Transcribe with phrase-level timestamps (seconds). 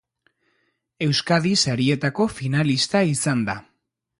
[1.09, 3.57] Euskadi Sarietako finalista izan da.